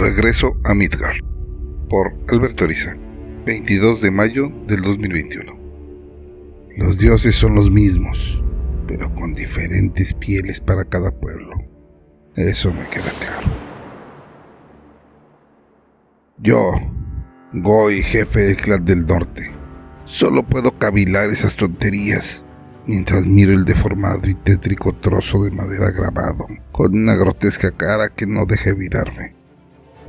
[0.00, 1.22] Regreso a Midgard
[1.90, 2.96] por Alberto Ariza,
[3.44, 5.54] 22 de mayo del 2021.
[6.78, 8.42] Los dioses son los mismos,
[8.86, 11.54] pero con diferentes pieles para cada pueblo.
[12.34, 13.48] Eso me queda claro.
[16.38, 16.72] Yo,
[17.52, 19.50] Goy, jefe del clan del norte,
[20.06, 22.42] solo puedo cavilar esas tonterías
[22.86, 28.26] mientras miro el deformado y tétrico trozo de madera grabado con una grotesca cara que
[28.26, 29.39] no deja evitarme.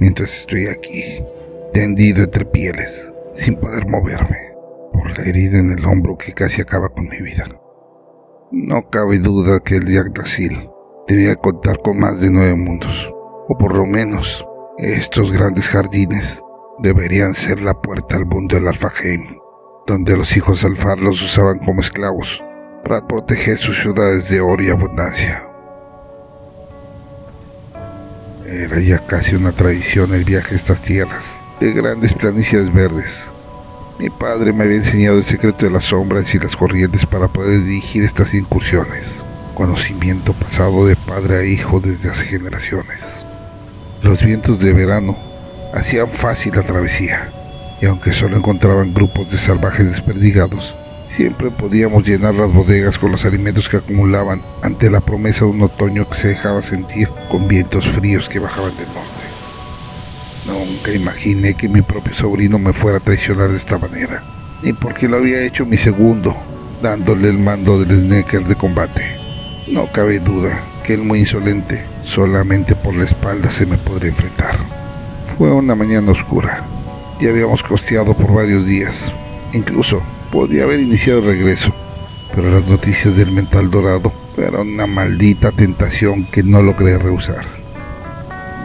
[0.02, 1.24] Mientras estoy aquí,
[1.74, 4.52] tendido entre pieles, sin poder moverme,
[4.92, 7.46] por la herida en el hombro que casi acaba con mi vida.
[8.52, 10.68] No cabe duda que el Yggdrasil
[11.08, 13.14] debía contar con más de nueve mundos,
[13.48, 14.44] o por lo menos
[14.80, 16.42] estos grandes jardines
[16.80, 19.38] deberían ser la puerta al mundo del Alfaheim,
[19.86, 22.44] donde los hijos Alfar los usaban como esclavos
[22.84, 25.51] para proteger sus ciudades de oro y abundancia.
[28.52, 33.32] Era ya casi una tradición el viaje a estas tierras, de grandes planicies verdes.
[33.98, 37.64] Mi padre me había enseñado el secreto de las sombras y las corrientes para poder
[37.64, 39.16] dirigir estas incursiones,
[39.56, 43.24] conocimiento pasado de padre a hijo desde hace generaciones.
[44.02, 45.18] Los vientos de verano
[45.74, 47.32] hacían fácil la travesía,
[47.82, 50.76] y aunque solo encontraban grupos de salvajes desperdigados,
[51.16, 55.62] Siempre podíamos llenar las bodegas con los alimentos que acumulaban ante la promesa de un
[55.62, 59.22] otoño que se dejaba sentir con vientos fríos que bajaban del norte.
[60.48, 64.24] Nunca imaginé que mi propio sobrino me fuera a traicionar de esta manera,
[64.64, 66.34] ni porque lo había hecho mi segundo,
[66.82, 69.04] dándole el mando del Sneaker de combate.
[69.68, 74.58] No cabe duda que el muy insolente solamente por la espalda se me podría enfrentar.
[75.38, 76.64] Fue una mañana oscura
[77.20, 79.14] y habíamos costeado por varios días.
[79.52, 80.02] Incluso
[80.32, 81.74] podía haber iniciado el regreso,
[82.34, 87.46] pero las noticias del mental dorado fueron una maldita tentación que no logré rehusar.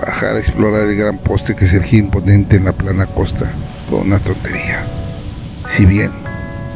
[0.00, 3.50] Bajar a explorar el gran poste que surgía imponente en la plana costa
[3.91, 4.84] fue una tontería.
[5.69, 6.12] Si bien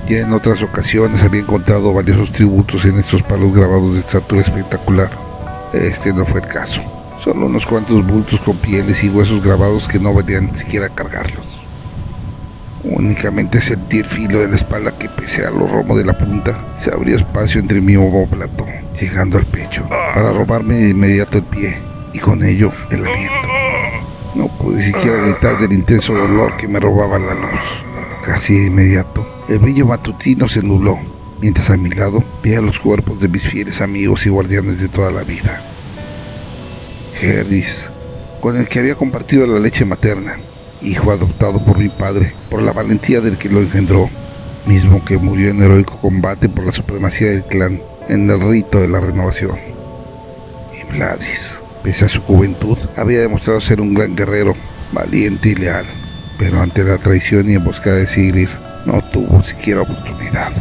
[0.09, 5.11] ya en otras ocasiones había encontrado valiosos tributos en estos palos grabados de estatura espectacular,
[5.73, 6.83] este no fue el caso.
[7.23, 11.60] Solo unos cuantos bultos con pieles y huesos grabados que no valían siquiera cargarlos.
[12.83, 16.65] Únicamente sentí el filo de la espalda que pese a lo romo de la punta
[16.77, 17.97] se abrió espacio entre mi
[18.27, 18.67] plato,
[18.99, 21.77] llegando al pecho, para robarme de inmediato el pie
[22.15, 23.49] y con ello el aliento.
[24.35, 27.61] No pude siquiera gritar del intenso dolor que me robaba la luz.
[28.25, 30.99] Casi de inmediato, el brillo matutino se nubló,
[31.41, 35.11] mientras a mi lado veía los cuerpos de mis fieles amigos y guardianes de toda
[35.11, 35.63] la vida.
[37.21, 37.91] Herdis,
[38.41, 40.37] con el que había compartido la leche materna,
[40.83, 44.09] hijo adoptado por mi padre, por la valentía del que lo engendró,
[44.67, 48.89] mismo que murió en heroico combate por la supremacía del clan en el rito de
[48.89, 49.59] la renovación.
[50.73, 54.55] Y Vladis, pese a su juventud, había demostrado ser un gran guerrero,
[54.93, 55.87] valiente y leal,
[56.39, 58.49] pero ante la traición y emboscada de Sigrid,
[58.87, 60.53] no tuvo siquiera oportunidad.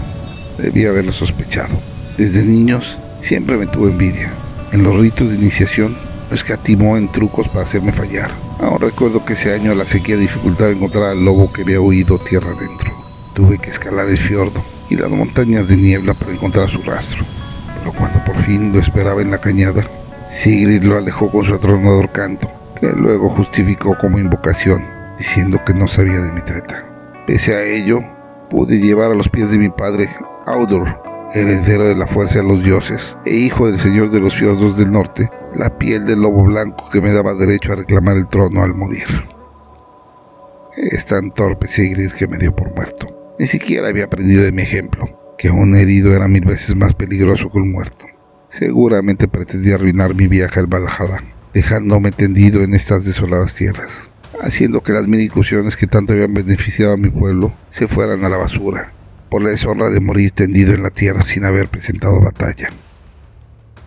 [0.57, 1.79] Debía haberlo sospechado.
[2.17, 4.31] Desde niños siempre me tuvo envidia.
[4.71, 5.97] En los ritos de iniciación
[6.29, 8.48] no escatimó en trucos para hacerme fallar.
[8.59, 12.51] Aún recuerdo que ese año la sequía dificultaba encontrar al lobo que había huido tierra
[12.51, 12.91] adentro.
[13.33, 17.25] Tuve que escalar el fiordo y las montañas de niebla para encontrar su rastro.
[17.79, 19.85] Pero cuando por fin lo esperaba en la cañada,
[20.29, 24.85] Sigrid lo alejó con su atronador canto, que luego justificó como invocación,
[25.17, 26.85] diciendo que no sabía de mi treta.
[27.25, 28.01] Pese a ello,
[28.49, 30.09] pude llevar a los pies de mi padre,
[30.45, 31.01] Audor,
[31.33, 34.91] heredero de la fuerza de los dioses e hijo del señor de los fiordos del
[34.91, 38.73] norte, la piel del lobo blanco que me daba derecho a reclamar el trono al
[38.73, 39.07] morir.
[40.77, 43.35] Es tan torpe Sigrid que me dio por muerto.
[43.39, 47.49] Ni siquiera había aprendido de mi ejemplo, que un herido era mil veces más peligroso
[47.49, 48.05] que un muerto.
[48.49, 51.23] Seguramente pretendía arruinar mi viaje al Valhalla,
[51.53, 54.09] dejándome tendido en estas desoladas tierras,
[54.41, 58.29] haciendo que las mil incursiones que tanto habían beneficiado a mi pueblo se fueran a
[58.29, 58.91] la basura,
[59.29, 62.69] por la deshonra de morir tendido en la tierra sin haber presentado batalla.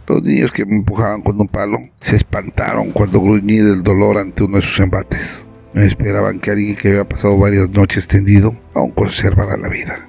[0.06, 4.42] Los niños que me empujaban con un palo se espantaron cuando gruñí del dolor ante
[4.42, 5.44] uno de sus embates.
[5.74, 10.06] No esperaban que alguien que había pasado varias noches tendido aún conservara la vida.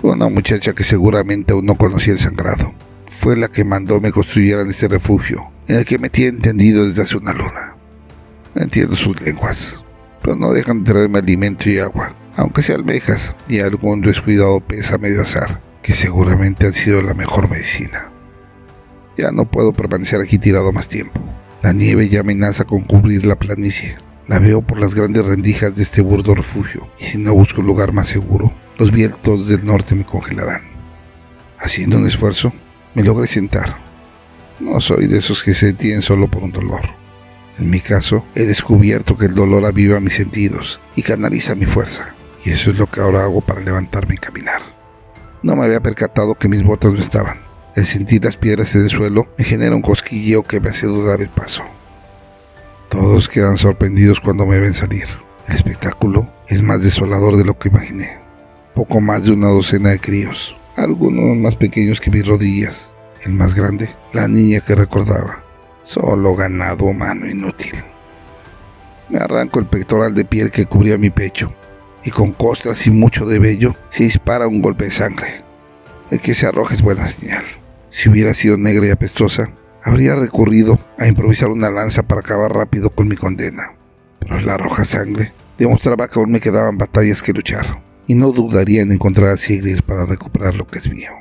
[0.00, 2.74] Fue una muchacha que seguramente aún no conocía el sangrado.
[3.06, 7.02] Fue la que mandó me construyeran este refugio, en el que me tienen tendido desde
[7.02, 7.74] hace una luna.
[8.54, 9.80] entiendo sus lenguas,
[10.22, 14.98] pero no dejan de traerme alimento y agua, aunque sea almejas y algún descuidado pesa
[14.98, 18.10] medio azar, que seguramente han sido la mejor medicina.
[19.16, 21.20] Ya no puedo permanecer aquí tirado más tiempo.
[21.62, 23.96] La nieve ya amenaza con cubrir la planicie.
[24.28, 27.66] La veo por las grandes rendijas de este burdo refugio, y si no busco un
[27.68, 30.62] lugar más seguro, los vientos del norte me congelarán.
[31.58, 32.52] Haciendo un esfuerzo,
[32.94, 33.78] me logré sentar.
[34.58, 36.82] No soy de esos que se detienen solo por un dolor.
[37.58, 42.14] En mi caso, he descubierto que el dolor aviva mis sentidos y canaliza mi fuerza,
[42.44, 44.60] y eso es lo que ahora hago para levantarme y caminar.
[45.42, 47.45] No me había percatado que mis botas no estaban.
[47.76, 51.20] El sentir las piedras en el suelo me genera un cosquilleo que me hace dudar
[51.20, 51.62] el paso.
[52.88, 55.06] Todos quedan sorprendidos cuando me ven salir.
[55.46, 58.16] El espectáculo es más desolador de lo que imaginé.
[58.74, 62.90] Poco más de una docena de críos, algunos más pequeños que mis rodillas.
[63.22, 65.42] El más grande, la niña que recordaba.
[65.82, 67.74] Solo ganado humano inútil.
[69.10, 71.52] Me arranco el pectoral de piel que cubría mi pecho
[72.02, 75.42] y con costras y mucho de vello se dispara un golpe de sangre.
[76.10, 77.44] El que se arroja es buena señal.
[77.96, 79.48] Si hubiera sido negra y apestosa,
[79.82, 83.72] habría recurrido a improvisar una lanza para acabar rápido con mi condena.
[84.18, 88.82] Pero la roja sangre demostraba que aún me quedaban batallas que luchar, y no dudaría
[88.82, 91.12] en encontrar a Sigrid para recuperar lo que es mío.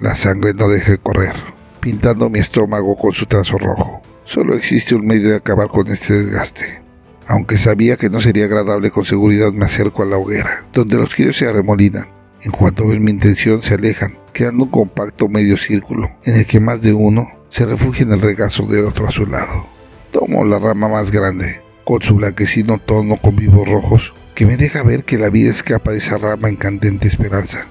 [0.00, 1.36] La sangre no deja de correr,
[1.78, 4.02] pintando mi estómago con su trazo rojo.
[4.24, 6.82] Solo existe un medio de acabar con este desgaste.
[7.28, 11.14] Aunque sabía que no sería agradable, con seguridad me acerco a la hoguera, donde los
[11.14, 12.21] críos se arremolinan.
[12.44, 16.58] En cuanto ven mi intención, se alejan, creando un compacto medio círculo, en el que
[16.58, 19.68] más de uno se refugia en el regazo de otro a su lado.
[20.10, 24.82] Tomo la rama más grande, con su blanquecino tono con vivos rojos, que me deja
[24.82, 27.66] ver que la vida escapa de esa rama en candente esperanza.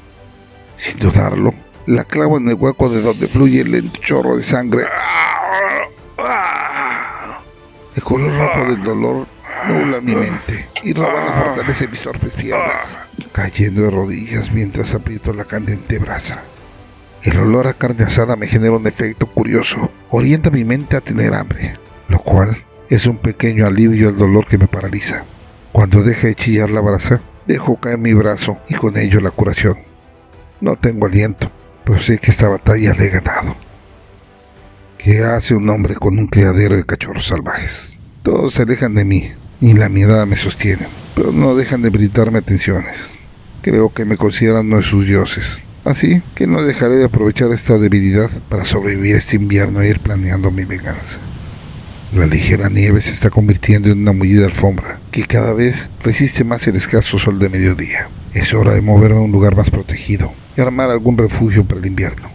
[0.77, 1.53] Sin dudarlo,
[1.85, 4.83] la clavo en el hueco de donde fluye el lento chorro de sangre.
[7.93, 9.27] El color rojo del dolor
[9.67, 12.87] nubla mi mente y roba la fortaleza mis torpes piernas,
[13.31, 16.43] cayendo de rodillas mientras aprieto la candente brasa.
[17.23, 19.91] El olor a carne asada me genera un efecto curioso.
[20.09, 21.75] Orienta mi mente a tener hambre,
[22.09, 25.23] lo cual es un pequeño alivio al dolor que me paraliza.
[25.71, 29.77] Cuando deje de chillar la brasa, dejo caer mi brazo y con ello la curación.
[30.59, 31.51] No tengo aliento,
[31.85, 33.55] pero sé que esta batalla la he ganado.
[34.97, 37.93] ¿Qué hace un hombre con un criadero de cachorros salvajes?
[38.23, 42.39] Todos se alejan de mí, y la mirada me sostiene, pero no dejan de brindarme
[42.39, 42.97] atenciones.
[43.61, 45.59] Creo que me consideran uno de sus dioses.
[45.83, 50.51] Así que no dejaré de aprovechar esta debilidad para sobrevivir este invierno e ir planeando
[50.51, 51.19] mi venganza.
[52.15, 56.67] La ligera nieve se está convirtiendo en una mullida alfombra que cada vez resiste más
[56.67, 58.09] el escaso sol de mediodía.
[58.33, 61.85] Es hora de moverme a un lugar más protegido y armar algún refugio para el
[61.85, 62.29] invierno.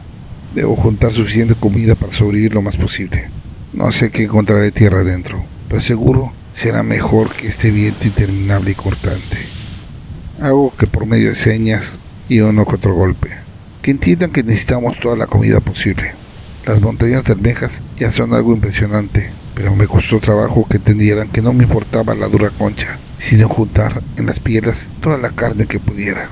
[0.55, 3.29] Debo juntar suficiente comida para sobrevivir lo más posible.
[3.73, 8.75] No sé qué encontraré tierra adentro, pero seguro será mejor que este viento interminable y
[8.75, 9.56] cortante.
[10.41, 11.97] Hago que por medio de señas
[12.29, 13.31] y uno que otro golpe.
[13.81, 16.13] Que entiendan que necesitamos toda la comida posible.
[16.67, 21.41] Las montañas de almejas ya son algo impresionante, pero me costó trabajo que entendieran que
[21.41, 25.81] no me importaba la dura concha, sino juntar en las piedras toda la carne que
[25.81, 26.29] pudiera.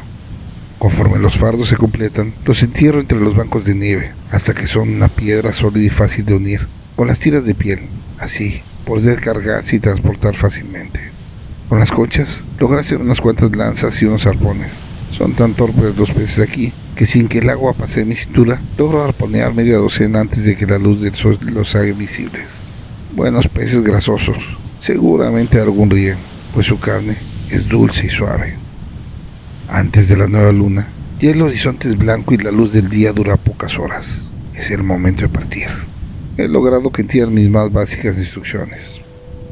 [0.78, 4.90] Conforme los fardos se completan, los entierro entre los bancos de nieve, hasta que son
[4.90, 9.76] una piedra sólida y fácil de unir, con las tiras de piel, así, poder cargarse
[9.76, 11.13] y transportar fácilmente.
[11.74, 14.68] Con las conchas, logré hacer unas cuantas lanzas y unos arpones,
[15.10, 19.02] son tan torpes los peces aquí que sin que el agua pase mi cintura, logro
[19.02, 22.44] arponear media docena antes de que la luz del sol los haga visibles.
[23.16, 24.36] Buenos peces grasosos,
[24.78, 26.18] seguramente algún ríen,
[26.54, 27.16] pues su carne
[27.50, 28.54] es dulce y suave.
[29.68, 30.86] Antes de la nueva luna,
[31.18, 34.22] ya el horizonte es blanco y la luz del día dura pocas horas.
[34.54, 35.70] Es el momento de partir.
[36.36, 39.03] He logrado que entiendan mis más básicas instrucciones.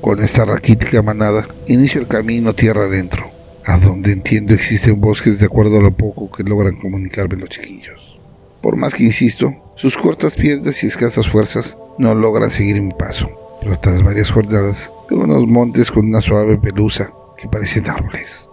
[0.02, 3.31] Con esta raquítica manada, inicio el camino tierra adentro
[3.65, 8.19] a donde entiendo existen bosques de acuerdo a lo poco que logran comunicarme los chiquillos.
[8.60, 13.31] Por más que insisto, sus cortas piernas y escasas fuerzas no logran seguir mi paso,
[13.60, 18.48] pero tras varias jornadas veo unos montes con una suave pelusa que parecen árboles.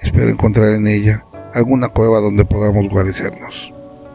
[0.00, 3.72] Espero encontrar en ella alguna cueva donde podamos guarecernos.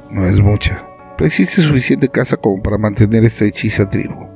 [0.09, 0.87] No es mucha,
[1.17, 4.28] pero existe suficiente casa como para mantener esta hechiza tribu.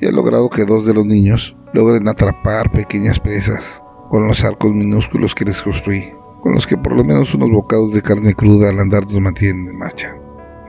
[0.00, 4.72] Y he logrado que dos de los niños logren atrapar pequeñas presas con los arcos
[4.72, 8.70] minúsculos que les construí, con los que por lo menos unos bocados de carne cruda
[8.70, 10.16] al andar nos mantienen en marcha.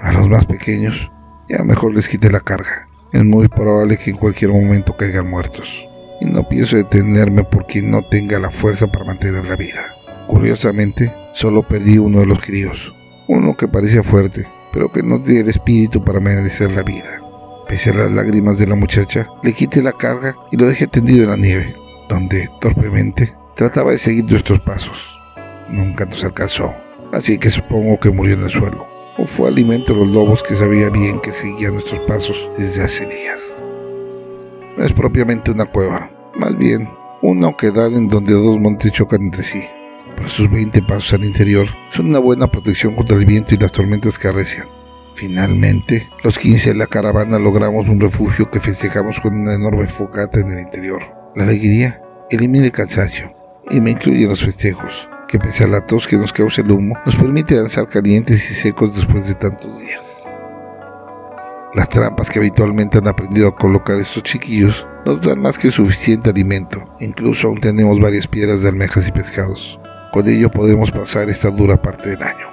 [0.02, 1.10] A los más pequeños,
[1.48, 2.90] ya mejor les quite la carga.
[3.14, 5.70] Es muy probable que en cualquier momento caigan muertos.
[6.20, 9.96] Y no pienso detenerme por quien no tenga la fuerza para mantener la vida.
[10.28, 12.94] Curiosamente, solo perdí uno de los críos.
[13.28, 17.22] Uno que parecía fuerte, pero que no tiene el espíritu para merecer la vida.
[17.72, 21.24] Pese a las lágrimas de la muchacha, le quité la carga y lo dejé tendido
[21.24, 21.74] en la nieve
[22.10, 24.98] donde torpemente trataba de seguir nuestros pasos.
[25.70, 26.76] Nunca nos alcanzó,
[27.14, 28.86] así que supongo que murió en el suelo,
[29.18, 33.06] o fue alimento de los lobos que sabía bien que seguían nuestros pasos desde hace
[33.06, 33.40] días.
[34.76, 36.90] No es propiamente una cueva, más bien
[37.22, 39.64] una oquedad en donde dos montes chocan entre sí,
[40.18, 43.72] pero sus 20 pasos al interior son una buena protección contra el viento y las
[43.72, 44.81] tormentas que arrecian.
[45.16, 50.40] Finalmente, los 15 de la caravana logramos un refugio que festejamos con una enorme fogata
[50.40, 51.04] en el interior.
[51.36, 53.34] La alegría elimina el cansancio
[53.70, 56.98] y me incluye los festejos, que pese a la tos que nos causa el humo,
[57.06, 60.06] nos permite danzar calientes y secos después de tantos días.
[61.74, 66.30] Las trampas que habitualmente han aprendido a colocar estos chiquillos nos dan más que suficiente
[66.30, 69.80] alimento, incluso aún tenemos varias piedras de almejas y pescados.
[70.12, 72.51] Con ello podemos pasar esta dura parte del año.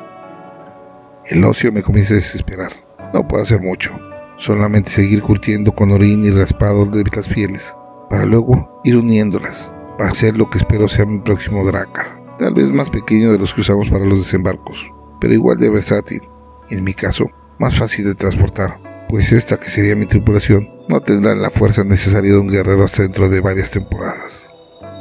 [1.28, 2.72] El ocio me comienza a desesperar.
[3.12, 3.90] No puedo hacer mucho,
[4.38, 7.74] solamente seguir curtiendo con orín y raspado de las pieles,
[8.08, 12.70] para luego ir uniéndolas, para hacer lo que espero sea mi próximo Dracar, tal vez
[12.70, 16.22] más pequeño de los que usamos para los desembarcos, pero igual de versátil,
[16.70, 17.26] en mi caso,
[17.58, 18.78] más fácil de transportar,
[19.10, 23.02] pues esta que sería mi tripulación no tendrá la fuerza necesaria de un guerrero hasta
[23.02, 24.48] dentro de varias temporadas.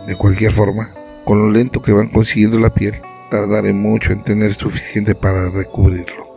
[0.08, 0.90] De cualquier forma,
[1.24, 2.96] con lo lento que van consiguiendo la piel,
[3.30, 6.28] tardaré mucho en tener suficiente para recubrirlo.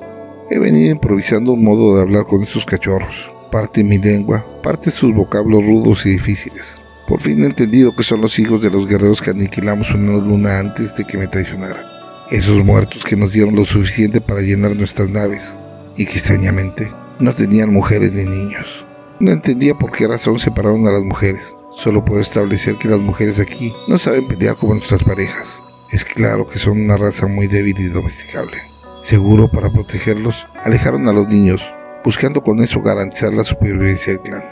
[0.50, 3.14] He venido improvisando un modo de hablar con estos cachorros,
[3.52, 6.66] parte mi lengua, parte sus vocablos rudos y difíciles.
[7.08, 10.58] Por fin he entendido que son los hijos de los guerreros que aniquilamos una luna
[10.58, 11.84] antes de que me traicionaran.
[12.30, 15.56] Esos muertos que nos dieron lo suficiente para llenar nuestras naves
[15.96, 18.84] y que extrañamente no tenían mujeres ni niños.
[19.18, 21.42] No entendía por qué razón separaron a las mujeres,
[21.72, 25.62] Solo puedo establecer que las mujeres aquí no saben pelear como nuestras parejas.
[25.90, 28.58] Es claro que son una raza muy débil y domesticable.
[29.02, 31.62] Seguro para protegerlos, alejaron a los niños,
[32.04, 34.44] buscando con eso garantizar la supervivencia del clan.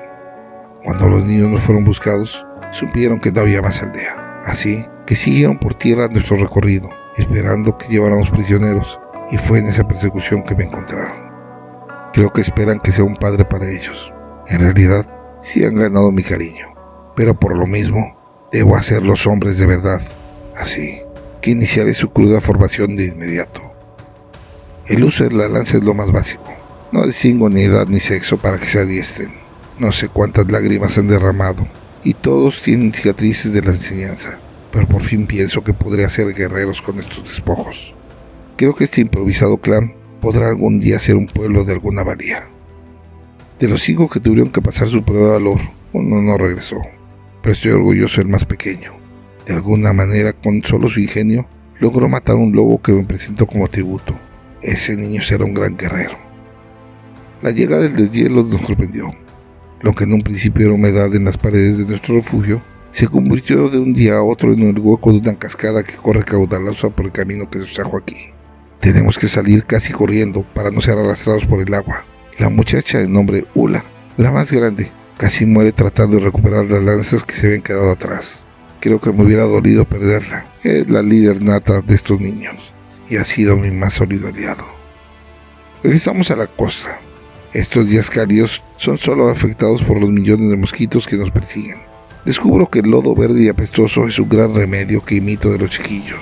[0.84, 4.40] Cuando los niños no fueron buscados, supieron que no había más aldea.
[4.44, 8.98] Así que siguieron por tierra nuestro recorrido, esperando que lleváramos prisioneros,
[9.30, 11.28] y fue en esa persecución que me encontraron.
[12.12, 14.12] Creo que esperan que sea un padre para ellos.
[14.46, 15.06] En realidad,
[15.40, 16.78] sí han ganado mi cariño
[17.18, 18.16] pero por lo mismo
[18.52, 20.00] debo hacerlos hombres de verdad,
[20.56, 21.00] así
[21.40, 23.62] que iniciaré su cruda formación de inmediato.
[24.86, 26.52] El uso de la lanza es lo más básico.
[26.92, 29.32] No distingo ni edad ni sexo para que se adiestren.
[29.78, 31.66] No sé cuántas lágrimas han derramado,
[32.04, 34.38] y todos tienen cicatrices de la enseñanza,
[34.72, 37.94] pero por fin pienso que podré hacer guerreros con estos despojos.
[38.56, 42.48] Creo que este improvisado clan podrá algún día ser un pueblo de alguna valía.
[43.60, 45.60] De los cinco que tuvieron que pasar su prueba de valor,
[45.92, 46.76] uno no regresó
[47.42, 48.97] pero estoy orgulloso del más pequeño.
[49.48, 51.46] De alguna manera, con solo su ingenio,
[51.80, 54.14] logró matar un lobo que me presentó como tributo.
[54.60, 56.18] Ese niño será un gran guerrero.
[57.40, 59.10] La llegada del deshielo nos sorprendió.
[59.80, 62.62] Lo que en un principio era humedad en las paredes de nuestro refugio,
[62.92, 66.24] se convirtió de un día a otro en el hueco de una cascada que corre
[66.24, 68.16] caudalosa por el camino que nos trajo aquí.
[68.80, 72.04] Tenemos que salir casi corriendo para no ser arrastrados por el agua.
[72.38, 73.82] La muchacha de nombre Ula,
[74.18, 78.44] la más grande, Casi muere tratando de recuperar las lanzas que se habían quedado atrás.
[78.80, 80.46] Creo que me hubiera dolido perderla.
[80.62, 82.56] Es la líder nata de estos niños
[83.10, 84.64] y ha sido mi más sólido aliado.
[85.82, 87.00] Regresamos a la costa.
[87.52, 91.78] Estos días cálidos son solo afectados por los millones de mosquitos que nos persiguen.
[92.24, 95.70] Descubro que el lodo verde y apestoso es un gran remedio que imito de los
[95.70, 96.20] chiquillos.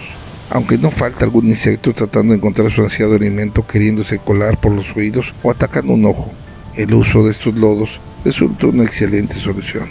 [0.50, 4.96] Aunque no falta algún insecto tratando de encontrar su ansiado alimento queriéndose colar por los
[4.96, 6.32] oídos o atacando un ojo.
[6.76, 9.88] El uso de estos lodos resultó una excelente solución.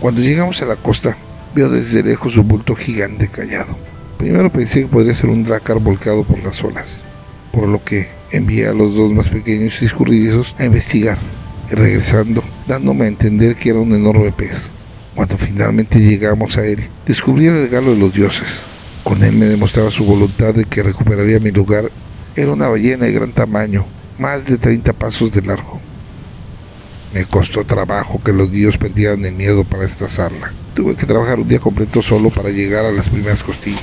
[0.00, 1.16] Cuando llegamos a la costa,
[1.54, 3.76] vio desde lejos un bulto gigante callado.
[4.18, 6.96] Primero pensé que podría ser un dracar volcado por las olas,
[7.52, 11.18] por lo que envié a los dos más pequeños y escurridizos a investigar,
[11.70, 14.68] y regresando, dándome a entender que era un enorme pez.
[15.14, 18.48] Cuando finalmente llegamos a él, descubrí el regalo de los dioses.
[19.02, 21.90] Con él me demostraba su voluntad de que recuperaría mi lugar.
[22.36, 23.86] Era una ballena de gran tamaño,
[24.18, 25.80] más de 30 pasos de largo.
[27.14, 30.52] Me costó trabajo que los dios perdieran el miedo para destazarla.
[30.78, 33.82] Tuve que trabajar un día completo solo para llegar a las primeras costillas,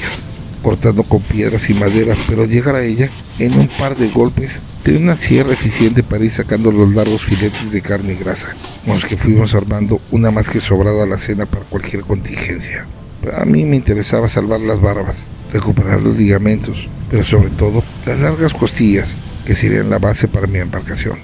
[0.63, 5.01] cortando con piedras y maderas, pero llegar a ella en un par de golpes tenía
[5.01, 9.03] una sierra eficiente para ir sacando los largos filetes de carne y grasa, con los
[9.03, 12.87] que fuimos armando una más que sobrada la cena para cualquier contingencia.
[13.37, 15.17] a mí me interesaba salvar las barbas,
[15.51, 20.59] recuperar los ligamentos, pero sobre todo las largas costillas que serían la base para mi
[20.59, 21.19] embarcación.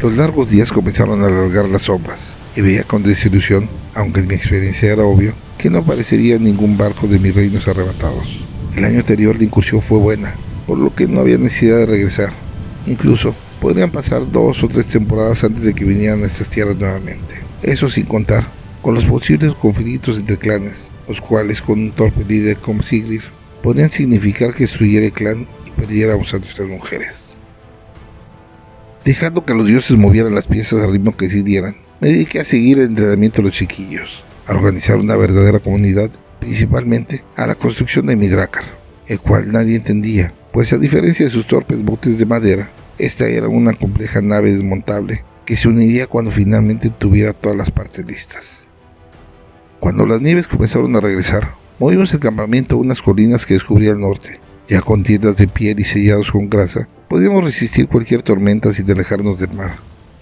[0.00, 4.34] Los largos días comenzaron a alargar las sombras y veía con desilusión, aunque en mi
[4.34, 8.40] experiencia era obvio, que no aparecería ningún barco de mis reinos arrebatados.
[8.76, 10.34] El año anterior la incursión fue buena,
[10.66, 12.32] por lo que no había necesidad de regresar.
[12.86, 17.36] Incluso podrían pasar dos o tres temporadas antes de que vinieran a estas tierras nuevamente.
[17.62, 18.46] Eso sin contar
[18.80, 23.20] con los posibles conflictos entre clanes, los cuales con un torpe líder como Sigrid
[23.62, 27.26] podrían significar que destruyera el clan y perdiéramos a nuestras mujeres.
[29.04, 32.78] Dejando que los dioses movieran las piezas al ritmo que decidieran, me dediqué a seguir
[32.78, 38.16] el entrenamiento de los chiquillos, a organizar una verdadera comunidad, principalmente a la construcción de
[38.16, 38.64] mi drácar,
[39.06, 43.48] el cual nadie entendía, pues a diferencia de sus torpes botes de madera, Esta era
[43.48, 48.58] una compleja nave desmontable que se uniría cuando finalmente tuviera todas las partes listas.
[49.78, 54.00] Cuando las nieves comenzaron a regresar, movimos el campamento a unas colinas que descubrí al
[54.00, 54.38] norte.
[54.68, 59.40] Ya con tiendas de piel y sellados con grasa, podíamos resistir cualquier tormenta sin alejarnos
[59.40, 59.72] del mar,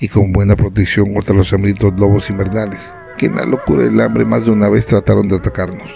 [0.00, 2.81] y con buena protección contra los hambrientos lobos invernales,
[3.17, 5.90] que en la locura del hambre más de una vez trataron de atacarnos.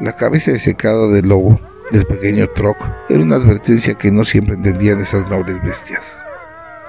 [0.00, 1.60] La cabeza desecada del lobo,
[1.90, 2.76] del pequeño Troc,
[3.08, 6.18] era una advertencia que no siempre entendían esas nobles bestias.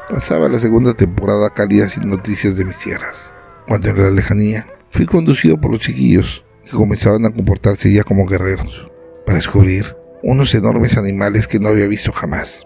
[0.09, 3.31] Pasaba la segunda temporada cálida sin noticias de mis tierras,
[3.67, 8.25] cuando en la lejanía Fui conducido por los chiquillos, que comenzaban a comportarse ya como
[8.25, 8.89] guerreros,
[9.25, 12.65] para descubrir unos enormes animales que no había visto jamás.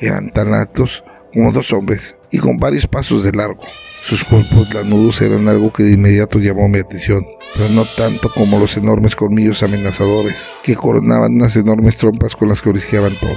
[0.00, 3.60] Eran tan altos como dos hombres y con varios pasos de largo.
[4.02, 7.24] Sus cuerpos lanudos eran algo que de inmediato llamó mi atención,
[7.54, 12.60] pero no tanto como los enormes colmillos amenazadores que coronaban unas enormes trompas con las
[12.60, 13.36] que orisqueaban todo.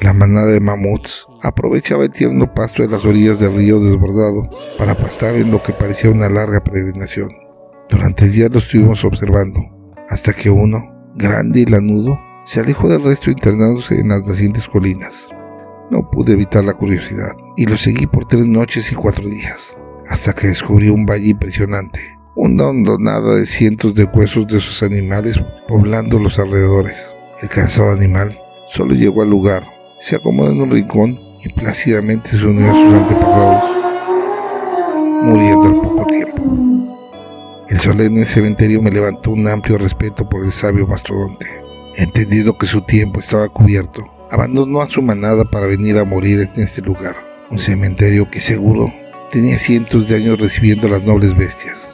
[0.00, 4.94] La manada de mamuts aprovechaba el tierno pasto de las orillas del río desbordado para
[4.94, 7.30] pastar en lo que parecía una larga peregrinación.
[7.88, 9.60] Durante el día lo estuvimos observando,
[10.08, 15.26] hasta que uno, grande y lanudo, se alejó del resto internándose en las nacientes colinas.
[15.90, 19.76] No pude evitar la curiosidad y lo seguí por tres noches y cuatro días,
[20.08, 22.00] hasta que descubrí un valle impresionante,
[22.34, 27.10] una hondonada de cientos de huesos de esos animales poblando los alrededores.
[27.40, 29.66] El cansado animal solo llegó al lugar,
[30.00, 33.64] se acomodó en un rincón y plácidamente se unió a sus antepasados,
[35.22, 36.42] muriendo al poco tiempo.
[37.68, 41.46] El solemne cementerio me levantó un amplio respeto por el sabio mastodonte.
[41.96, 46.62] Entendido que su tiempo estaba cubierto, abandonó a su manada para venir a morir en
[46.62, 47.16] este lugar,
[47.50, 48.92] un cementerio que seguro
[49.30, 51.92] tenía cientos de años recibiendo las nobles bestias.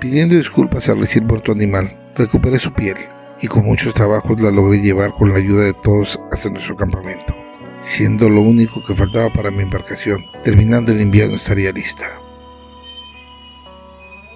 [0.00, 2.96] Pidiendo disculpas al recién muerto animal, recuperé su piel
[3.40, 7.34] y con muchos trabajos la logré llevar con la ayuda de todos hasta nuestro campamento,
[7.80, 10.24] siendo lo único que faltaba para mi embarcación.
[10.42, 12.06] Terminando el invierno estaría lista.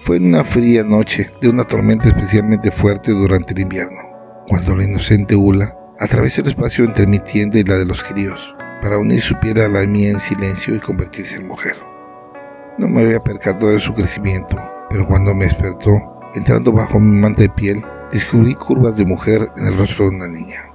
[0.01, 3.99] Fue en una fría noche de una tormenta especialmente fuerte durante el invierno,
[4.47, 8.53] cuando la inocente Ula atravesó el espacio entre mi tienda y la de los críos,
[8.83, 11.77] para unir su piel a la mía en silencio y convertirse en mujer.
[12.77, 14.57] No me había percatado de su crecimiento,
[14.89, 19.67] pero cuando me despertó, entrando bajo mi manta de piel, descubrí curvas de mujer en
[19.67, 20.65] el rostro de una niña.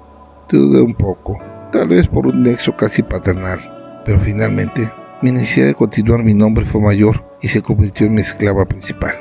[0.49, 1.39] Dudé un poco,
[1.71, 4.91] tal vez por un nexo casi paternal, pero finalmente
[5.21, 9.17] mi necesidad de continuar mi nombre fue mayor y se convirtió en mi esclava principal.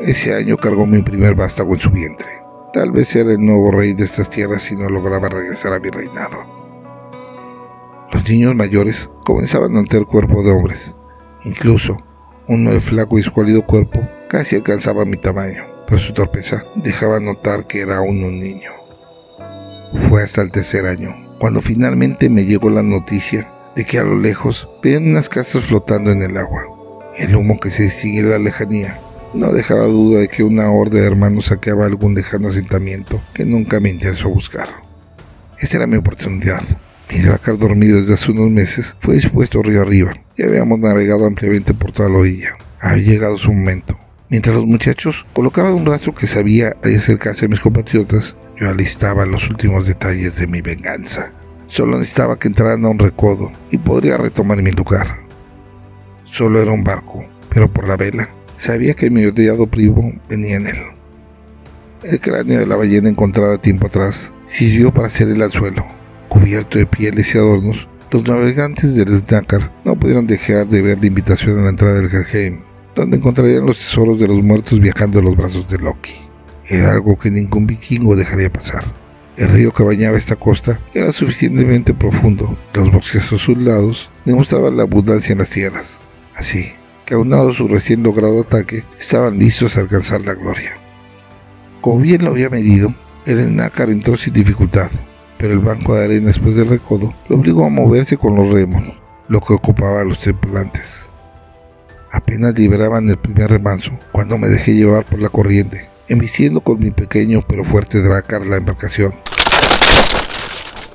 [0.00, 2.28] Ese año cargó mi primer vástago en su vientre.
[2.72, 5.90] Tal vez era el nuevo rey de estas tierras si no lograba regresar a mi
[5.90, 6.57] reinado.
[8.28, 10.92] Niños mayores comenzaban a tener cuerpo de hombres.
[11.44, 11.96] Incluso
[12.46, 17.66] uno de flaco y escuálido cuerpo casi alcanzaba mi tamaño, pero su torpeza dejaba notar
[17.66, 18.70] que era aún un niño.
[20.08, 24.18] Fue hasta el tercer año, cuando finalmente me llegó la noticia de que a lo
[24.18, 26.64] lejos veían unas casas flotando en el agua.
[27.16, 29.00] El humo que se distinguía en la lejanía
[29.32, 33.80] no dejaba duda de que una horda de hermanos saqueaba algún lejano asentamiento que nunca
[33.80, 34.68] me interesó buscar.
[35.58, 36.62] Esta era mi oportunidad.
[37.10, 41.72] Mi dracar dormido desde hace unos meses fue dispuesto río arriba y habíamos navegado ampliamente
[41.72, 42.56] por toda la orilla.
[42.80, 43.98] Había llegado su momento.
[44.28, 49.48] Mientras los muchachos colocaban un rastro que sabía acercarse a mis compatriotas, yo alistaba los
[49.48, 51.30] últimos detalles de mi venganza.
[51.68, 55.20] Solo necesitaba que entraran a un recodo y podría retomar mi lugar.
[56.24, 60.66] Solo era un barco, pero por la vela sabía que mi odiado primo venía en
[60.66, 60.76] él.
[62.02, 65.97] El cráneo de la ballena encontrada tiempo atrás sirvió para hacer el anzuelo.
[66.28, 71.06] Cubierto de pieles y adornos, los navegantes del Snacker no pudieron dejar de ver la
[71.06, 72.60] invitación a la entrada del Helheim,
[72.94, 76.14] donde encontrarían los tesoros de los muertos viajando en los brazos de Loki.
[76.66, 78.84] Era algo que ningún vikingo dejaría pasar.
[79.36, 82.58] El río que bañaba esta costa era suficientemente profundo.
[82.74, 85.96] Los bosques a sus lados demostraban la abundancia en las tierras.
[86.34, 86.72] Así
[87.08, 90.76] que aunado a su recién logrado ataque, estaban listos a alcanzar la gloria.
[91.80, 92.92] Como bien lo había medido,
[93.24, 94.90] el nácar entró sin dificultad,
[95.38, 98.82] pero el banco de arena después del recodo lo obligó a moverse con los remos,
[99.28, 101.08] lo que ocupaba a los tripulantes.
[102.10, 106.90] Apenas liberaban el primer remanso cuando me dejé llevar por la corriente, embistiendo con mi
[106.90, 109.14] pequeño pero fuerte dracar la embarcación.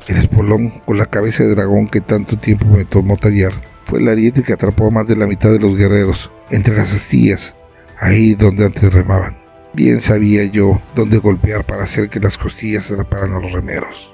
[0.07, 3.53] El espolón con la cabeza de dragón que tanto tiempo me tomó tallar
[3.85, 6.93] fue el ariete que atrapó a más de la mitad de los guerreros entre las
[6.93, 7.55] astillas,
[7.99, 9.37] ahí donde antes remaban.
[9.73, 14.12] Bien sabía yo dónde golpear para hacer que las costillas atraparan a los remeros.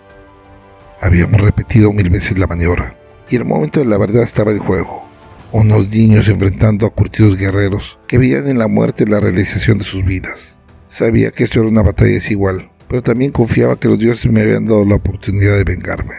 [1.02, 2.96] Habíamos repetido mil veces la maniobra,
[3.30, 5.04] y el momento de la verdad estaba en juego.
[5.52, 10.06] Unos niños enfrentando a curtidos guerreros que veían en la muerte la realización de sus
[10.06, 10.60] vidas.
[10.88, 14.66] Sabía que esto era una batalla desigual, pero también confiaba que los dioses me habían
[14.66, 16.16] dado la oportunidad de vengarme.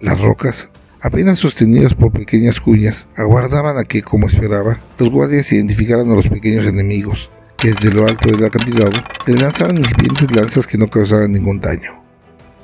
[0.00, 0.68] Las rocas
[1.04, 6.28] apenas sostenidas por pequeñas cuñas, aguardaban a que, como esperaba, los guardias identificaran a los
[6.28, 8.92] pequeños enemigos, que desde lo alto del acantilado
[9.26, 12.03] le lanzaban incipientes lanzas que no causaban ningún daño.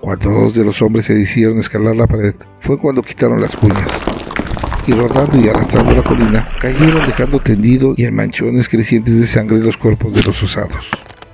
[0.01, 3.87] Cuando dos de los hombres se decidieron escalar la pared, fue cuando quitaron las cuñas.
[4.87, 9.59] Y rodando y arrastrando la colina, cayeron dejando tendido y en manchones crecientes de sangre
[9.59, 10.89] los cuerpos de los osados.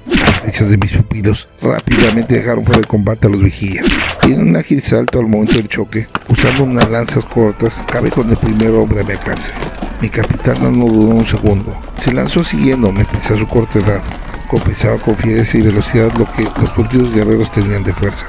[0.05, 3.87] Las flechas de mis pupilos rápidamente dejaron fuera de combate a los vigías,
[4.27, 8.29] y en un ágil salto al momento del choque, usando unas lanzas cortas, cabe con
[8.29, 9.53] el primer hombre a mi alcance.
[10.01, 11.75] Mi capitán no dudó un segundo.
[11.99, 14.03] Se lanzó siguiéndome pese a su corta edad.
[14.49, 18.27] Compensaba con fiereza y velocidad lo que los curtidos guerreros tenían de fuerza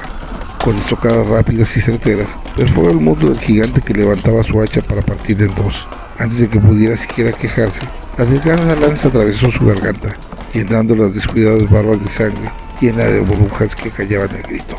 [0.62, 5.02] con estocadas rápidas y certeras, perfora el muslo del gigante que levantaba su hacha para
[5.02, 5.86] partir en dos.
[6.18, 7.80] Antes de que pudiera siquiera quejarse,
[8.16, 10.16] la delgada lanza atravesó su garganta,
[10.52, 14.78] llenando las descuidadas barbas de sangre llena de burbujas que callaban el grito.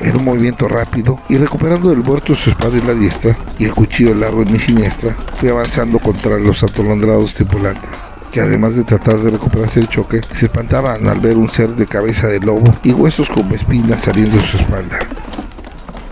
[0.00, 3.74] Era un movimiento rápido y recuperando del muerto su espada en la diestra y el
[3.74, 9.18] cuchillo largo en mi siniestra, fui avanzando contra los atolondrados tripulantes que además de tratar
[9.18, 12.92] de recuperarse el choque, se espantaban al ver un ser de cabeza de lobo y
[12.92, 14.98] huesos como espinas saliendo de su espalda.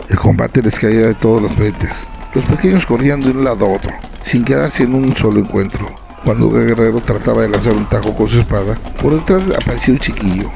[0.08, 1.92] El combate les caía de todos los frentes.
[2.34, 5.86] Los pequeños corrían de un lado a otro, sin quedarse en un solo encuentro.
[6.24, 10.00] Cuando el guerrero trataba de lanzar un tajo con su espada, por detrás apareció un
[10.00, 10.50] chiquillo,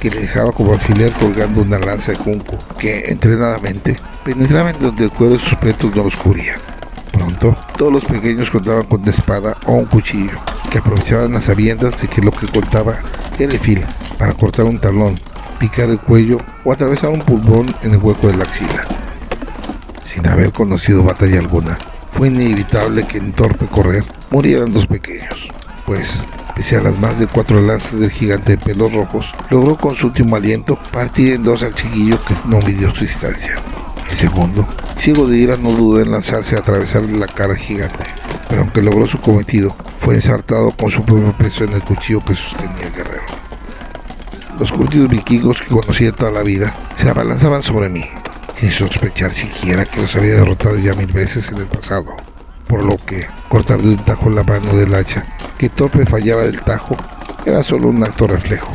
[0.00, 5.04] que le dejaba como alfiler colgando una lanza de junco, que entrenadamente penetraba en donde
[5.04, 6.56] el cuero de sus petos no los cubría.
[7.36, 10.38] Todos los pequeños contaban con una espada o un cuchillo,
[10.70, 12.98] que aprovechaban las sabiendas de que lo que contaba
[13.38, 13.86] era el filo
[14.18, 15.14] para cortar un talón,
[15.58, 18.84] picar el cuello o atravesar un pulmón en el hueco de la axila.
[20.04, 21.78] Sin haber conocido batalla alguna,
[22.12, 25.48] fue inevitable que en torpe correr murieran dos pequeños,
[25.86, 26.18] pues,
[26.56, 30.06] pese a las más de cuatro lanzas del gigante de pelos rojos, logró con su
[30.08, 33.56] último aliento partir en dos al chiquillo que no midió su distancia.
[34.16, 34.66] Segundo,
[34.96, 38.04] ciego de ira, no dudó en lanzarse a atravesarle la cara gigante,
[38.48, 39.68] pero aunque logró su cometido,
[40.00, 43.24] fue ensartado con su propio peso en el cuchillo que sostenía el guerrero.
[44.58, 48.04] Los curtidos vikingos que conocía toda la vida se abalanzaban sobre mí,
[48.58, 52.16] sin sospechar siquiera que los había derrotado ya mil veces en el pasado,
[52.66, 56.60] por lo que cortar de un tajo la mano del hacha, que torpe fallaba del
[56.62, 56.96] tajo,
[57.46, 58.74] era solo un acto reflejo.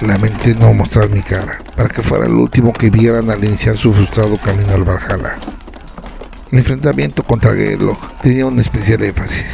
[0.00, 3.92] Lamenté no mostrar mi cara, para que fuera el último que vieran al iniciar su
[3.92, 5.38] frustrado camino al Valhalla.
[6.50, 9.44] El enfrentamiento contra Gerloch tenía un especial énfasis,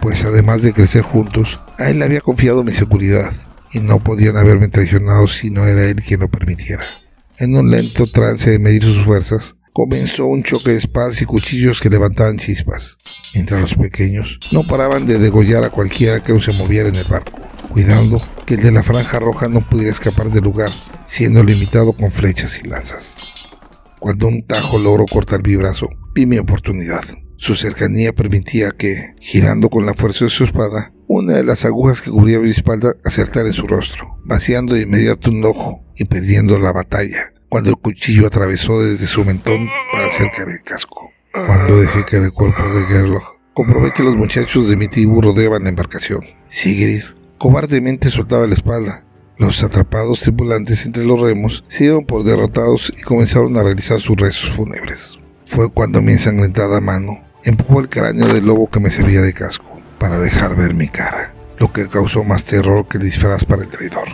[0.00, 3.32] pues además de crecer juntos, a él le había confiado mi seguridad,
[3.72, 6.82] y no podían haberme traicionado si no era él quien lo permitiera.
[7.38, 11.80] En un lento trance de medir sus fuerzas, comenzó un choque de espadas y cuchillos
[11.80, 12.96] que levantaban chispas,
[13.32, 17.38] mientras los pequeños no paraban de degollar a cualquiera que se moviera en el barco,
[17.74, 20.70] cuidando que el de la franja roja no pudiera escapar del lugar,
[21.08, 23.50] siendo limitado con flechas y lanzas.
[23.98, 27.02] Cuando un tajo logró cortar mi brazo, vi mi oportunidad.
[27.36, 32.00] Su cercanía permitía que, girando con la fuerza de su espada, una de las agujas
[32.00, 36.56] que cubría mi espalda acertara en su rostro, vaciando de inmediato un ojo y perdiendo
[36.60, 41.10] la batalla, cuando el cuchillo atravesó desde su mentón para acercar el casco.
[41.32, 45.64] Cuando dejé caer el cuerpo de Gerloch, comprobé que los muchachos de mi tribu rodeaban
[45.64, 46.20] la embarcación.
[46.48, 47.02] Sigrid
[47.44, 49.04] cobardemente soltaba la espalda,
[49.36, 54.16] los atrapados tripulantes entre los remos se dieron por derrotados y comenzaron a realizar sus
[54.16, 55.18] rezos fúnebres.
[55.44, 59.78] Fue cuando mi ensangrentada mano empujó el cráneo del lobo que me servía de casco
[59.98, 63.68] para dejar ver mi cara, lo que causó más terror que el disfraz para el
[63.68, 64.08] traidor.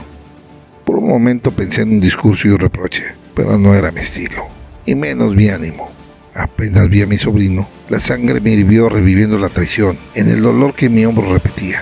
[0.84, 3.04] Por un momento pensé en un discurso y un reproche,
[3.36, 4.48] pero no era mi estilo,
[4.84, 5.88] y menos mi ánimo.
[6.34, 10.74] Apenas vi a mi sobrino, la sangre me hirvió reviviendo la traición, en el dolor
[10.74, 11.80] que mi hombro repetía.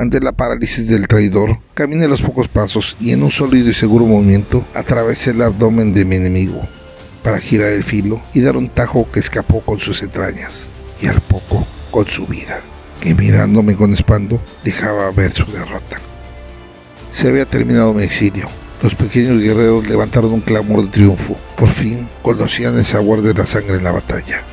[0.00, 4.06] Ante la parálisis del traidor, caminé los pocos pasos y en un sólido y seguro
[4.06, 6.62] movimiento atravesé el abdomen de mi enemigo
[7.22, 10.64] para girar el filo y dar un tajo que escapó con sus entrañas
[11.02, 12.60] y al poco con su vida,
[12.98, 16.00] que mirándome con espanto dejaba ver su derrota.
[17.12, 18.48] Se había terminado mi exilio.
[18.82, 21.36] Los pequeños guerreros levantaron un clamor de triunfo.
[21.58, 24.44] Por fin conocían el sabor de la sangre en la batalla.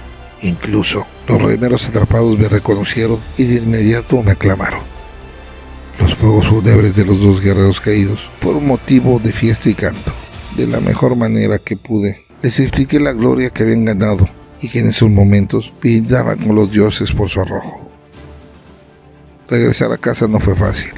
[0.41, 4.96] Incluso los remeros atrapados me reconocieron y de inmediato me aclamaron.
[6.19, 10.11] Fuegos fúnebres de los dos guerreros caídos fueron motivo de fiesta y canto.
[10.55, 14.27] De la mejor manera que pude, les expliqué la gloria que habían ganado
[14.59, 17.91] y que en esos momentos brindaban con los dioses por su arrojo.
[19.47, 20.89] Regresar a casa no fue fácil.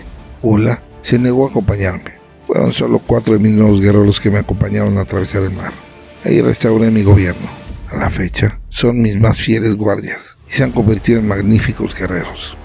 [0.41, 2.13] Ula se negó a acompañarme.
[2.47, 5.73] Fueron solo cuatro de mis nuevos guerreros que me acompañaron a atravesar el mar.
[6.23, 7.47] Ahí restauré mi gobierno.
[7.91, 12.55] A la fecha, son mis más fieles guardias y se han convertido en magníficos guerreros.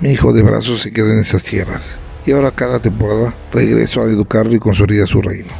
[0.00, 4.06] Mi hijo de brazos se quedó en esas tierras y ahora cada temporada regreso a
[4.06, 5.52] educarlo y consolidar su reino.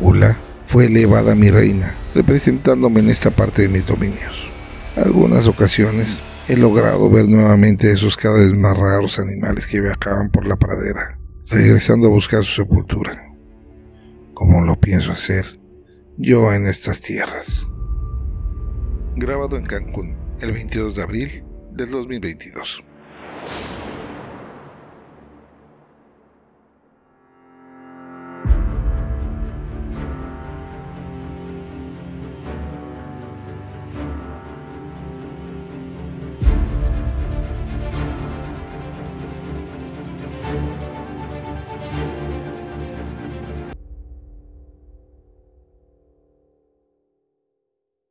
[0.00, 4.48] Ula fue elevada a mi reina, representándome en esta parte de mis dominios.
[4.96, 10.46] Algunas ocasiones he logrado ver nuevamente esos cada vez más raros animales que viajaban por
[10.46, 13.32] la pradera, regresando a buscar su sepultura,
[14.34, 15.58] como lo pienso hacer
[16.18, 17.66] yo en estas tierras.
[19.16, 22.82] Grabado en Cancún, el 22 de abril del 2022.